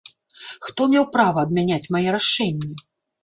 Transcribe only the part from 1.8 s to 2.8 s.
мае рашэнні?